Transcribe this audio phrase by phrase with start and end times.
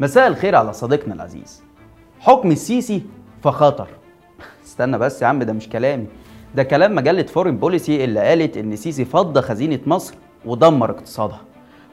[0.00, 1.62] مساء الخير على صديقنا العزيز.
[2.20, 3.02] حكم السيسي
[3.42, 3.88] فخطر
[4.64, 6.06] استنى بس يا عم ده مش كلامي.
[6.54, 10.14] ده كلام مجلة فورين بوليسي اللي قالت إن السيسي فض خزينة مصر
[10.44, 11.40] ودمر اقتصادها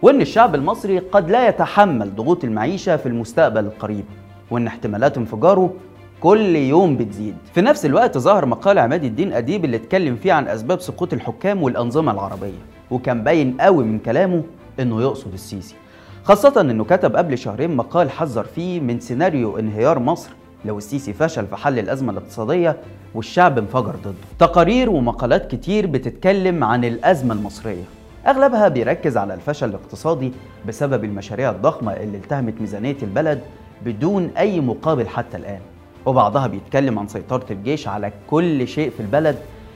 [0.01, 4.05] وإن الشعب المصري قد لا يتحمل ضغوط المعيشة في المستقبل القريب
[4.51, 5.73] وإن احتمالات انفجاره
[6.21, 7.35] كل يوم بتزيد.
[7.53, 11.63] في نفس الوقت ظهر مقال عماد الدين أديب اللي اتكلم فيه عن أسباب سقوط الحكام
[11.63, 12.59] والأنظمة العربية
[12.91, 14.43] وكان باين قوي من كلامه
[14.79, 15.75] إنه يقصد السيسي.
[16.23, 20.29] خاصة إنه كتب قبل شهرين مقال حذر فيه من سيناريو انهيار مصر
[20.65, 22.77] لو السيسي فشل في حل الأزمة الاقتصادية
[23.15, 24.13] والشعب انفجر ضده.
[24.39, 27.83] تقارير ومقالات كتير بتتكلم عن الأزمة المصرية.
[28.27, 30.31] أغلبها بيركز على الفشل الاقتصادي
[30.67, 33.41] بسبب المشاريع الضخمة اللي التهمت ميزانية البلد
[33.85, 35.59] بدون أي مقابل حتى الآن.
[36.05, 39.35] وبعضها بيتكلم عن سيطرة الجيش على كل شيء في البلد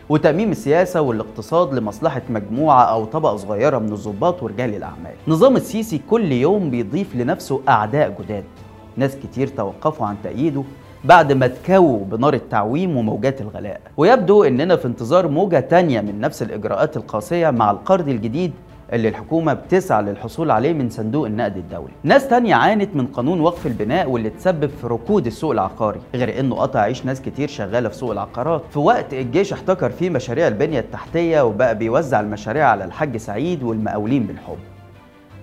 [0.10, 5.14] وتأميم السياسة والاقتصاد لمصلحة مجموعة أو طبقة صغيرة من الضباط ورجال الأعمال.
[5.28, 8.44] نظام السيسي كل يوم بيضيف لنفسه أعداء جداد.
[8.98, 10.64] ناس كتير توقفوا عن تأييده
[11.04, 13.82] بعد ما تكووا بنار التعويم وموجات الغلاء.
[13.98, 18.52] ويبدو إننا في انتظار موجة تانية من نفس الإجراءات القاسية مع القرض الجديد
[18.94, 21.94] اللي الحكومة بتسعى للحصول عليه من صندوق النقد الدولي.
[22.04, 26.56] ناس تانية عانت من قانون وقف البناء واللي تسبب في ركود السوق العقاري غير إنه
[26.56, 28.62] قطع عيش ناس كتير شغالة في سوق العقارات.
[28.70, 34.24] في وقت الجيش احتكر فيه مشاريع البنية التحتية وبقى بيوزع المشاريع على الحاج سعيد والمقاولين
[34.24, 34.58] بالحب.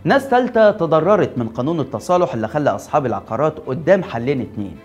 [0.05, 4.77] ناس تالتة تضررت من قانون التصالح اللي خلى أصحاب العقارات قدام حلين اتنين.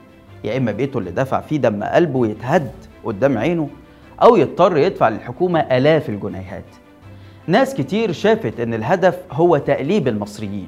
[0.44, 2.72] يا إما بيته اللي دفع فيه دم قلبه يتهد
[3.04, 3.70] قدام عينه
[4.22, 6.66] أو يضطر يدفع للحكومة آلاف الجنيهات.
[7.50, 10.68] ناس كتير شافت إن الهدف هو تقليب المصريين.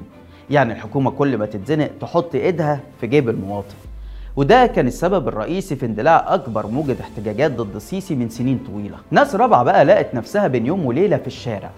[0.50, 3.74] يعني الحكومة كل ما تتزنق تحط إيدها في جيب المواطن.
[4.36, 8.96] وده كان السبب الرئيسي في اندلاع أكبر موجة احتجاجات ضد السيسي من سنين طويلة.
[9.10, 11.70] ناس رابعة بقى لقت نفسها بين يوم وليلة في الشارع.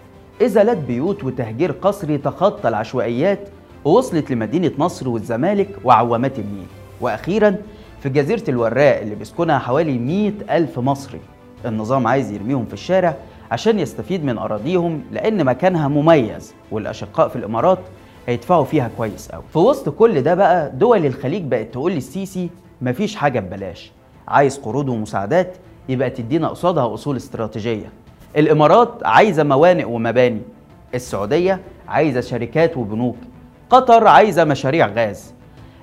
[0.43, 3.49] إزالات بيوت وتهجير قسري تخطى العشوائيات
[3.85, 6.67] ووصلت لمدينة نصر والزمالك وعوامات النيل.
[7.01, 7.57] وأخيرا
[8.01, 11.21] في جزيرة الوراق اللي بيسكنها حوالي 100 ألف مصري.
[11.67, 13.17] النظام عايز يرميهم في الشارع
[13.55, 17.79] عشان يستفيد من أراضيهم لأن مكانها مميز والأشقاء في الإمارات
[18.27, 22.51] هيدفعوا فيها كويس قوي في وسط كل ده بقى دول الخليج بقت تقول للسيسي
[22.83, 23.93] مفيش حاجة ببلاش
[24.29, 25.57] عايز قروض ومساعدات
[25.89, 27.93] يبقى تدينا قصادها أصول استراتيجية.
[28.37, 30.41] الإمارات عايزة موانئ ومباني
[30.95, 33.17] السعودية عايزة شركات وبنوك
[33.71, 35.35] قطر عايزة مشاريع غاز.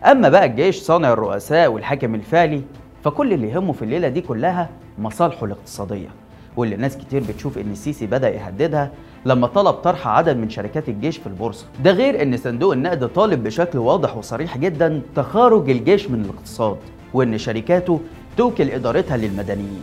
[0.06, 2.62] أما بقى الجيش صانع الرؤساء والحاكم الفعلي
[3.04, 6.10] فكل اللي يهمه في الليلة دي كلها مصالحه الاقتصادية.
[6.58, 8.92] واللي ناس كتير بتشوف إن السيسي بدأ يهددها
[9.26, 11.66] لما طلب طرح عدد من شركات الجيش في البورصة.
[11.84, 16.78] ده غير إن صندوق النقد طالب بشكل واضح وصريح جدا تخارج الجيش من الاقتصاد
[17.14, 18.00] وإن شركاته
[18.38, 19.82] توكل إدارتها للمدنيين.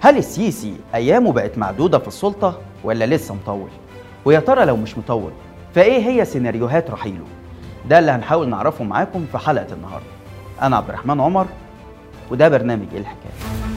[0.00, 3.68] هل السيسي أيامه بقت معدودة في السلطة ولا لسه مطول؟
[4.24, 5.30] ويا ترى لو مش مطول
[5.74, 7.24] فإيه هي سيناريوهات رحيله؟
[7.88, 10.06] ده اللي هنحاول نعرفه معاكم في حلقة النهارده.
[10.62, 11.46] أنا عبد الرحمن عمر
[12.30, 13.69] وده برنامج إيه الحكاية؟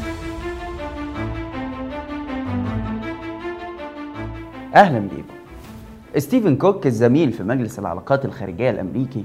[4.76, 5.34] أهلا بيكم.
[6.18, 9.24] ستيفن كوك الزميل في مجلس العلاقات الخارجية الأمريكي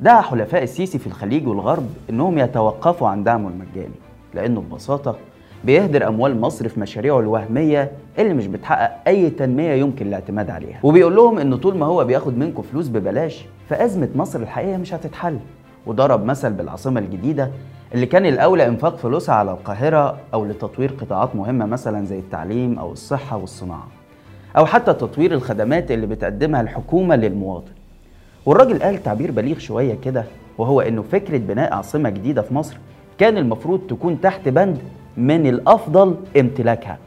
[0.00, 3.94] دعا حلفاء السيسي في الخليج والغرب إنهم يتوقفوا عن دعمه المجاني
[4.34, 5.16] لأنه ببساطة
[5.64, 10.80] بيهدر أموال مصر في مشاريعه الوهمية اللي مش بتحقق أي تنمية يمكن الاعتماد عليها.
[10.82, 15.38] وبيقول لهم إن طول ما هو بياخد منكم فلوس ببلاش فأزمة مصر الحقيقيه مش هتتحل.
[15.86, 17.50] وضرب مثل بالعاصمة الجديدة
[17.94, 22.92] اللي كان الأولى إنفاق فلوسها على القاهرة أو لتطوير قطاعات مهمة مثلا زي التعليم أو
[22.92, 23.88] الصحة والصناعة.
[24.56, 27.72] أو حتى تطوير الخدمات اللي بتقدمها الحكومة للمواطن.
[28.46, 30.24] والراجل قال تعبير بليغ شوية كده
[30.58, 32.76] وهو إنه فكرة بناء عاصمة جديدة في مصر
[33.18, 34.78] كان المفروض تكون تحت بند
[35.16, 36.98] من الأفضل امتلاكها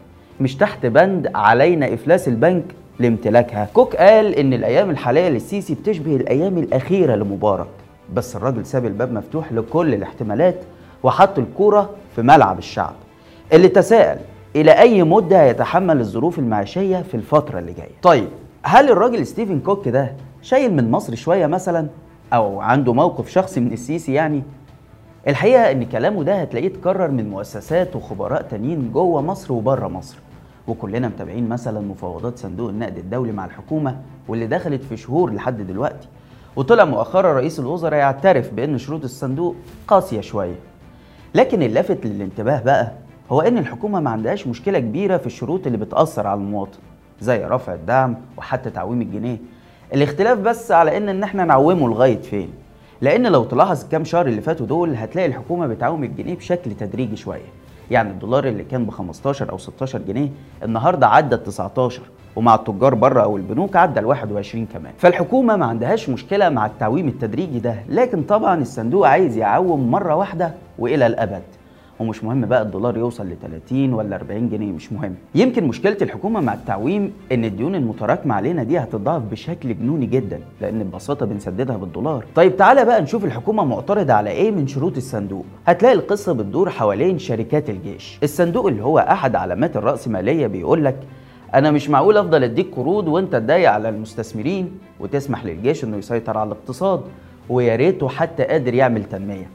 [0.41, 2.63] مش تحت بند علينا إفلاس البنك
[2.99, 3.69] لامتلاكها.
[3.73, 7.67] كوك قال إن الأيام الحالية للسيسي بتشبه الأيام الأخيرة لمبارك
[8.13, 10.55] بس الراجل ساب الباب مفتوح لكل الاحتمالات
[11.03, 12.93] وحط الكورة في ملعب الشعب
[13.53, 14.17] اللي تساءل
[14.55, 18.27] إلى أي مدة يتحمل الظروف المعيشية في الفترة اللي جاية؟ طيب.
[18.63, 21.87] هل الراجل ستيفن كوك ده شايل من مصر شوية مثلا؟
[22.33, 24.43] أو عنده موقف شخصي من السيسي يعني؟
[25.27, 30.17] الحقيقة إن كلامه ده هتلاقيه اتكرر من مؤسسات وخبراء تانيين جوه مصر وبره مصر.
[30.67, 33.97] وكلنا متابعين مثلا مفاوضات صندوق النقد الدولي مع الحكومة
[34.27, 36.07] واللي دخلت في شهور لحد دلوقتي.
[36.55, 39.55] وطلع مؤخرا رئيس الوزراء يعترف بإن شروط الصندوق
[39.87, 40.55] قاسية شوية.
[41.35, 42.91] لكن اللافت للانتباه بقى
[43.31, 46.77] هو إن الحكومة ما عندهاش مشكلة كبيرة في الشروط اللي بتأثر على المواطن
[47.21, 49.37] زي رفع الدعم وحتى تعويم الجنيه.
[49.93, 52.49] الاختلاف بس على إن إن إحنا نعومه لغاية فين؟
[53.01, 57.45] لأن لو تلاحظ الكام شهر اللي فاتوا دول هتلاقي الحكومة بتعوم الجنيه بشكل تدريجي شوية.
[57.91, 60.29] يعني الدولار اللي كان ب 15 أو 16 جنيه
[60.63, 62.01] النهارده عدى ال 19
[62.35, 64.93] ومع التجار بره أو البنوك عدى ال 21 كمان.
[64.97, 70.53] فالحكومة ما عندهاش مشكلة مع التعويم التدريجي ده لكن طبعا الصندوق عايز يعوم مرة واحدة
[70.79, 71.43] وإلى الأبد.
[71.99, 75.15] ومش مهم بقى الدولار يوصل ل 30 ولا 40 جنيه مش مهم.
[75.35, 80.83] يمكن مشكلة الحكومة مع التعويم إن الديون المتراكمة علينا دي هتتضاعف بشكل جنوني جدا لأن
[80.83, 82.25] ببساطة بنسددها بالدولار.
[82.35, 85.45] طيب تعالى بقى نشوف الحكومة معترضة على إيه من شروط الصندوق.
[85.67, 88.19] هتلاقي القصة بتدور حوالين شركات الجيش.
[88.23, 90.95] الصندوق اللي هو أحد علامات الرأسمالية بيقول لك
[91.55, 94.71] أنا مش معقول أفضل أديك قروض وأنت تضايق على المستثمرين.
[94.99, 97.01] وتسمح للجيش إنه يسيطر على الاقتصاد
[97.49, 99.49] ويا ريته حتى قادر يعمل تنمية.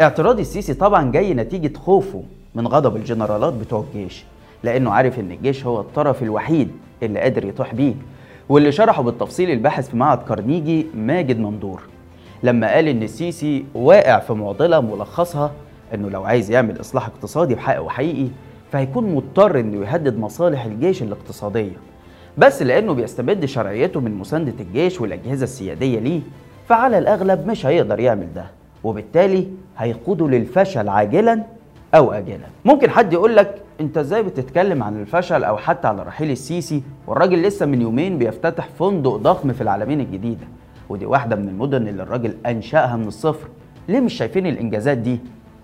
[0.00, 2.22] اعتراض السيسي طبعا جاي نتيجة خوفه
[2.54, 4.24] من غضب الجنرالات بتوع الجيش
[4.64, 6.70] لأنه عارف إن الجيش هو الطرف الوحيد
[7.02, 7.94] اللي قادر يطيح بيه
[8.48, 11.82] واللي شرحه بالتفصيل الباحث في معهد كارنيجي ماجد مندور
[12.42, 15.52] لما قال إن السيسي واقع في معضلة ملخصها
[15.94, 18.28] إنه لو عايز يعمل إصلاح اقتصادي بحق وحقيقي
[18.72, 21.76] فهيكون مضطر إنه يهدد مصالح الجيش الاقتصادية.
[22.38, 26.20] بس لأنه بيستمد شرعيته من مساندة الجيش والأجهزة السيادية ليه
[26.68, 28.44] فعلى الأغلب مش هيقدر يعمل ده
[28.84, 29.46] وبالتالي
[29.80, 31.42] هيقوده للفشل عاجلا
[31.94, 32.46] أو اجلا.
[32.64, 37.42] ممكن حد يقول لك أنت إزاي بتتكلم عن الفشل أو حتى على رحيل السيسي والراجل
[37.42, 40.46] لسه من يومين بيفتتح فندق ضخم في العالمين الجديدة.
[40.88, 43.48] ودي واحدة من المدن اللي الراجل أنشأها من الصفر.
[43.88, 45.18] ليه مش شايفين الإنجازات دي؟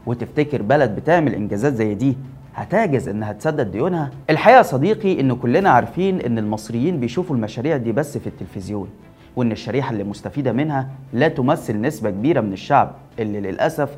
[0.07, 2.17] وتفتكر بلد بتعمل إنجازات زي دي؟
[2.55, 8.19] هتعجز إنها تسدد ديونها؟ الحقيقة صديقي إن كلنا عارفين إن المصريين بيشوفوا المشاريع دي بس
[8.19, 8.89] في التلفزيون.
[9.37, 13.91] وإن الشريحة اللي مستفيدة منها لا تمثل نسبة كبيرة من الشعب اللي للأسف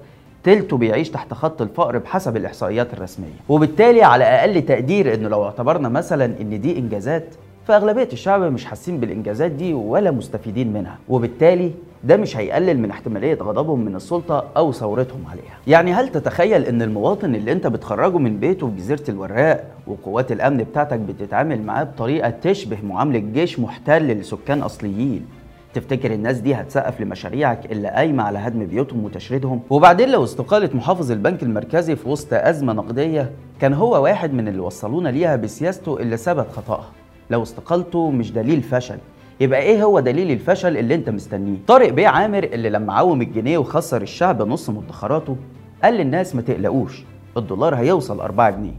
[0.45, 3.39] تلته بيعيش تحت خط الفقر بحسب الإحصائيات الرسمية.
[3.49, 7.25] وبالتالي على أقل تقدير إنه لو اعتبرنا مثلا إن دي إنجازات
[7.67, 10.99] فأغلبية الشعب مش حاسين بالإنجازات دي ولا مستفيدين منها.
[11.09, 11.73] وبالتالي
[12.05, 15.59] ده مش هيقلل من احتمالية غضبهم من السلطة أو ثورتهم عليها.
[15.67, 20.57] يعني هل تتخيل إن المواطن اللي أنت بتخرجه من بيته في جزيرة الوراق وقوات الأمن
[20.57, 25.27] بتاعتك بتتعامل معاه بطريقة تشبه معاملة جيش محتل لسكان أصليين؟
[25.75, 31.11] تفتكر الناس دي هتسقف لمشاريعك اللي قايمة على هدم بيوتهم وتشريدهم؟ وبعدين لو استقالة محافظ
[31.13, 33.31] البنك المركزي في وسط أزمة نقدية
[33.61, 36.91] كان هو واحد من اللي وصلونا ليها بسياسته اللي ثبت خطأها.
[37.31, 38.99] لو استقالته مش دليل فشل
[39.41, 43.59] يبقى إيه هو دليل الفشل اللي أنت مستنيه؟ طارق بيه عامر اللي لما عوم الجنيه
[43.59, 45.37] وخسر الشعب نص مدخراته
[45.85, 47.05] قال للناس ما تقلقوش
[47.37, 48.75] الدولار هيوصل 4 جنيه.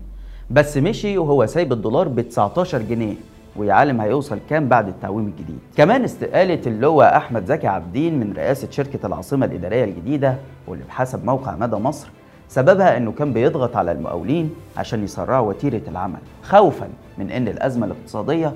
[0.50, 3.14] بس مشي وهو سايب الدولار ب 19 جنيه
[3.56, 5.60] ويا عالم هيوصل كام بعد التعويم الجديد.
[5.78, 10.36] كمان استقالة اللواء أحمد زكي عابدين من رئاسة شركة العاصمة الإدارية الجديدة
[10.68, 12.08] واللي بحسب موقع مدى مصر
[12.48, 18.54] سببها إنه كان بيضغط على المقاولين عشان يسرعوا وتيرة العمل خوفا من إن الأزمة الاقتصادية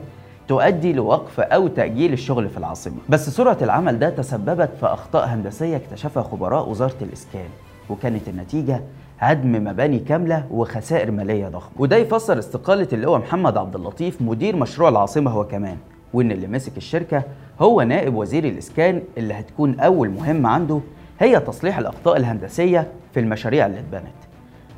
[0.48, 2.96] تؤدي لوقف أو تأجيل الشغل في العاصمة.
[3.10, 7.48] بس سرعة العمل ده تسببت في أخطاء هندسية اكتشفها خبراء وزارة الإسكان
[7.90, 8.82] وكانت النتيجة
[9.20, 11.72] هدم مباني كاملة وخسائر مالية ضخمة.
[11.80, 15.78] وده يفسر استقالة اللواء محمد عبد اللطيف مدير مشروع العاصمة هو كمان
[16.14, 17.24] وإن اللي مسك الشركة
[17.60, 20.80] هو نائب وزير الإسكان اللي هتكون أول مهمة عنده
[21.20, 24.14] هي تصليح الأخطاء الهندسية في المشاريع اللي اتبنت.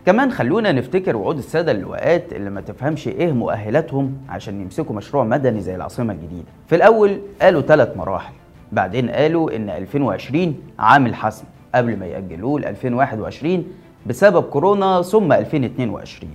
[0.06, 5.62] كمان خلونا نفتكر وعود السادة اللواءات اللي ما تفهمش إيه مؤهلاتهم عشان يمسكوا مشروع مدني
[5.62, 6.48] زي العاصمة الجديدة.
[6.68, 8.34] في الأول قالوا ثلاث مراحل.
[8.72, 11.44] بعدين قالوا إن 2020 عام الحسم
[11.76, 13.66] قبل ما يأجلوه ل 2021
[14.06, 16.32] بسبب كورونا ثم 2022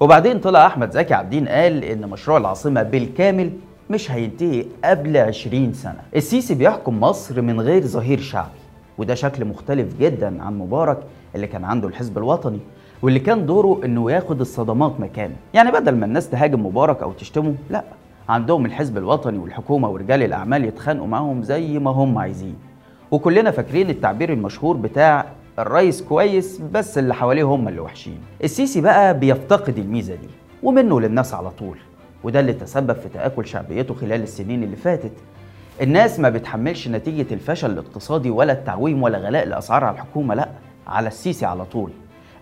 [0.00, 3.50] وبعدين طلع أحمد زكي عابدين قال إن مشروع العاصمة بالكامل
[3.90, 6.00] مش هينتهي قبل 20 سنة.
[6.16, 8.58] السيسي بيحكم مصر من غير ظهير شعبي
[8.98, 10.98] وده شكل مختلف جدا عن مبارك
[11.34, 12.60] اللي كان عنده الحزب الوطني.
[13.02, 17.54] واللي كان دوره إنه ياخد الصدمات مكانه يعني بدل ما الناس تهاجم مبارك أو تشتمه
[17.70, 17.84] لا.
[18.28, 22.56] عندهم الحزب الوطني والحكومة ورجال الأعمال يتخانقوا معاهم زي ما هم عايزين.
[23.10, 25.24] وكلنا فاكرين التعبير المشهور بتاع
[25.58, 28.18] الرئيس كويس بس اللي حواليه هم اللي وحشين.
[28.44, 30.28] السيسي بقى بيفتقد الميزة دي
[30.62, 31.78] ومنه للناس على طول.
[32.24, 35.12] وده اللي تسبب في تآكل شعبيته خلال السنين اللي فاتت.
[35.82, 40.48] الناس ما بتحملش نتيجة الفشل الاقتصادي ولا التعويم ولا غلاء الأسعار على الحكومة لا.
[40.86, 41.90] على السيسي على طول.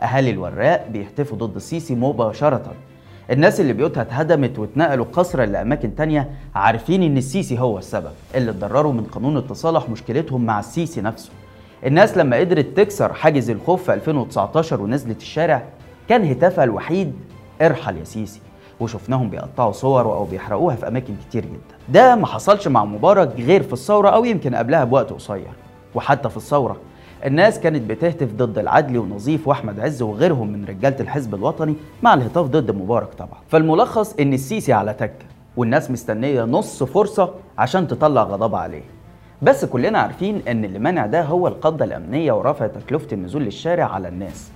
[0.02, 2.74] أهالي الوراق بيهتفوا ضد السيسي مباشرة.
[3.30, 8.92] الناس اللي بيوتها اتهدمت واتنقلوا قسرا لأماكن تانية عارفين إن السيسي هو السبب اللي اتضرروا
[8.92, 11.30] من قانون التصالح مشكلتهم مع السيسي نفسه.
[11.86, 15.62] الناس لما قدرت تكسر حاجز الخوف في 2019 ونزلت الشارع
[16.08, 17.12] كان هتافها الوحيد
[17.62, 18.40] إرحل يا سيسي.
[18.80, 21.76] وشفناهم بيقطعوا صور أو بيحرقوها في أماكن كتير جدا.
[21.88, 25.50] ده ما حصلش مع مبارك غير في الثورة أو يمكن قبلها بوقت قصير.
[25.94, 26.76] وحتى في الثورة
[27.24, 32.46] الناس كانت بتهتف ضد العدلي ونظيف وأحمد عز وغيرهم من رجالة الحزب الوطني مع الهتاف
[32.46, 33.38] ضد مبارك طبعا.
[33.48, 38.82] فالملخص إن السيسي على تكه والناس مستنية نص فرصة عشان تطلع غضبها عليه.
[39.42, 44.08] بس كلنا عارفين إن اللي منع ده هو القبضة الأمنية ورفع تكلفة النزول للشارع على
[44.08, 44.50] الناس.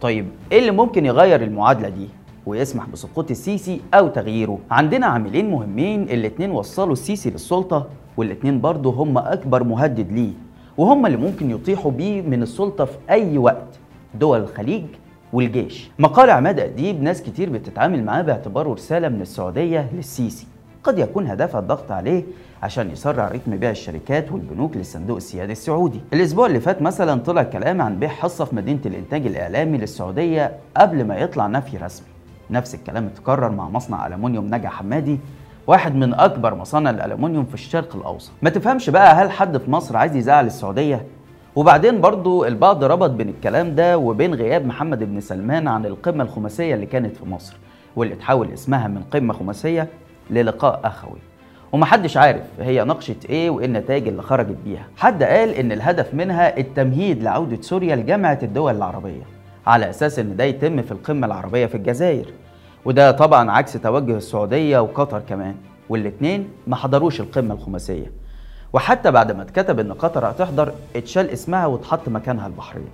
[0.00, 2.08] طيب إيه اللي ممكن يغير المعادلة دي؟
[2.46, 4.58] ويسمح بسقوط السيسي أو تغييره.
[4.70, 10.32] عندنا عاملين مهمين الاتنين وصلوا السيسي للسلطة والاتنين برضه هم أكبر مهدد ليه.
[10.78, 13.78] وهم اللي ممكن يطيحوا بيه من السلطة في أي وقت
[14.14, 14.84] دول الخليج
[15.32, 20.46] والجيش مقال عماد أديب ناس كتير بتتعامل معاه باعتباره رسالة من السعودية للسيسي
[20.84, 22.24] قد يكون هدفها الضغط عليه
[22.62, 26.00] عشان يسرع رتم بيع الشركات والبنوك للصندوق السيادي السعودي.
[26.12, 31.04] الأسبوع اللي فات مثلا طلع كلام عن بيع حصة في مدينة الإنتاج الإعلامي للسعودية قبل
[31.04, 32.06] ما يطلع نفي رسمي.
[32.50, 35.18] نفس الكلام اتكرر مع مصنع ألمونيوم نجا حمادي
[35.66, 38.30] واحد من أكبر مصانع الألمونيوم في الشرق الأوسط.
[38.42, 41.06] ما تفهمش بقى هل حد في مصر عايز يزعل السعودية؟
[41.56, 46.74] وبعدين برضو البعض ربط بين الكلام ده وبين غياب محمد بن سلمان عن القمة الخماسية
[46.74, 47.56] اللي كانت في مصر
[47.96, 49.88] واللي تحول اسمها من قمة خماسية
[50.30, 51.18] للقاء أخوي.
[51.72, 54.86] ومحدش عارف هي ناقشت إيه وإيه النتائج اللي خرجت بيها.
[54.96, 59.22] حد قال إن الهدف منها التمهيد لعودة سوريا لجامعة الدول العربية
[59.66, 62.26] على أساس إن ده يتم في القمة العربية في الجزائر.
[62.84, 65.54] وده طبعا عكس توجه السعودية وقطر كمان
[65.88, 68.10] والاتنين ما حضروش القمة الخماسية.
[68.72, 72.88] وحتى بعد ما اتكتب إن قطر هتحضر اتشال اسمها واتحط مكانها البحرين.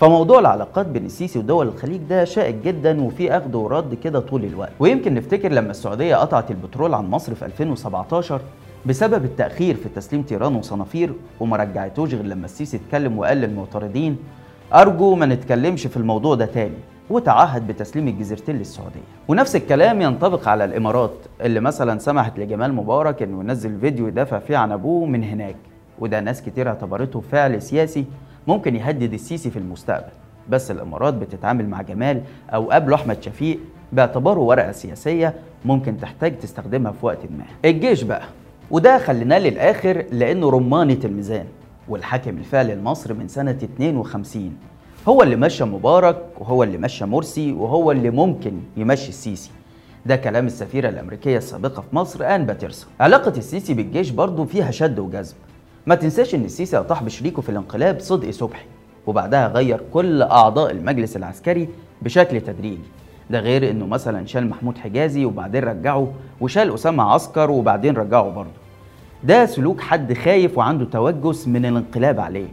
[0.00, 4.72] فموضوع العلاقات بين السيسي ودول الخليج ده شائك جدا وفي أخذ ورد كده طول الوقت.
[4.78, 8.40] ويمكن نفتكر لما السعودية قطعت البترول عن مصر في 2017
[8.86, 14.16] بسبب التأخير في تسليم تيران وصنافير وما رجعتوش غير لما السيسي اتكلم وقال للمعترضين
[14.74, 16.74] أرجو ما نتكلمش في الموضوع ده تاني.
[17.10, 19.00] وتعهد بتسليم الجزيرتين للسعودية.
[19.28, 24.56] ونفس الكلام ينطبق على الإمارات اللي مثلا سمحت لجمال مبارك إنه ينزل فيديو يدافع فيه
[24.56, 25.56] عن أبوه من هناك.
[25.98, 28.04] وده ناس كتير اعتبرته فعل سياسي
[28.46, 30.12] ممكن يهدد السيسي في المستقبل.
[30.48, 32.20] بس الإمارات بتتعامل مع جمال
[32.50, 33.58] أو قبله أحمد شفيق
[33.92, 35.34] باعتباره ورقة سياسية
[35.64, 37.70] ممكن تحتاج تستخدمها في وقت ما.
[37.70, 38.22] الجيش بقى.
[38.70, 41.46] وده خليناه للآخر لأنه رمانة الميزان.
[41.88, 44.56] والحاكم الفعلي لمصر من سنة 52
[45.08, 49.50] هو اللي مشى مبارك وهو اللي مشى مرسي وهو اللي ممكن يمشي السيسي.
[50.06, 54.98] ده كلام السفيرة الأمريكية السابقة في مصر آن باترسون علاقة السيسي بالجيش برضه فيها شد
[54.98, 55.34] وجذب.
[55.86, 58.64] ما تنساش إن السيسي أطاح بشريكه في الانقلاب صدقي صبحي
[59.06, 61.68] وبعدها غير كل أعضاء المجلس العسكري
[62.02, 62.88] بشكل تدريجي.
[63.30, 68.50] ده غير إنه مثلا شال محمود حجازي وبعدين رجعه وشال أسامة عسكر وبعدين رجعه برضه
[69.24, 72.48] ده سلوك حد خايف وعنده توجس من الانقلاب عليه.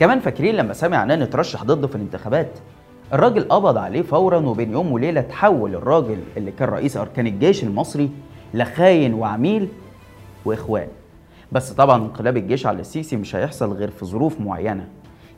[0.00, 2.50] كمان فاكرين لما سامي عنان اترشح ضده في الانتخابات؟
[3.12, 8.10] الراجل قبض عليه فورا وبين يوم وليلة تحول الراجل اللي كان رئيس أركان الجيش المصري
[8.54, 9.68] لخاين وعميل
[10.44, 10.88] وإخوان.
[11.52, 14.88] بس طبعا انقلاب الجيش على السيسي مش هيحصل غير في ظروف معينة.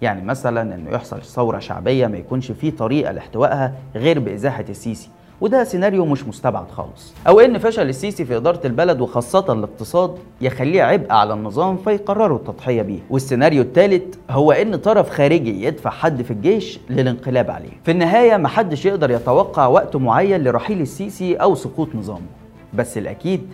[0.02, 5.08] يعني مثلا إنه يحصل ثورة شعبية ما يكونش في طريقة لاحتوائها غير بإزاحة السيسي.
[5.42, 7.14] وده سيناريو مش مستبعد خالص.
[7.28, 12.82] أو إن فشل السيسي في إدارة البلد وخاصة الاقتصاد يخليه عبء على النظام فيقرروا التضحية
[12.82, 12.98] بيه.
[13.10, 17.70] والسيناريو الثالث هو إن طرف خارجي يدفع حد في الجيش للانقلاب عليه.
[17.84, 22.26] في النهاية محدش يقدر يتوقع وقت معين لرحيل السيسي أو سقوط نظامه.
[22.74, 23.48] بس الأكيد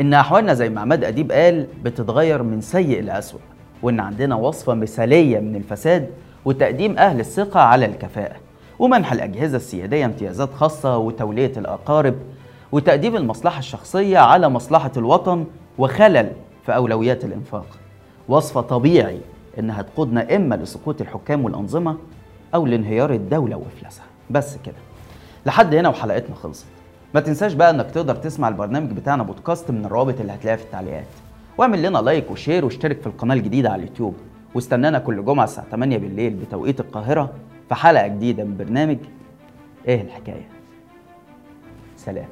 [0.00, 3.40] إن أحوالنا زي ما عماد أديب قال بتتغير من سيء لاسوء
[3.82, 6.10] وإن عندنا وصفة مثالية من الفساد
[6.44, 8.36] وتقديم أهل الثقة على الكفاءة.
[8.78, 12.14] ومنح الأجهزة السيادية امتيازات خاصة وتولية الأقارب
[12.72, 15.44] وتقديم المصلحة الشخصية على مصلحة الوطن
[15.78, 16.32] وخلل
[16.66, 17.66] في أولويات الإنفاق.
[18.28, 19.20] وصفه طبيعي
[19.58, 21.96] إنها تقودنا إما لسقوط الحكام والأنظمة
[22.54, 24.74] أو لانهيار الدولة وافلاسها بس كده.
[25.46, 26.66] لحد هنا وحلقتنا خلصت.
[27.14, 31.06] ما تنساش بقى إنك تقدر تسمع البرنامج بتاعنا بودكاست من الروابط اللي هتلاقيها في التعليقات.
[31.58, 34.14] واعمل لنا like و share واشترك في القناة الجديدة على اليوتيوب.
[34.54, 37.30] واستنانا كل جمعة الساعة 8 بالليل بتوقيت القاهرة
[37.68, 38.98] في حلقة جديدة من برنامج
[39.88, 40.48] إيه الحكاية؟
[41.96, 42.28] سلام.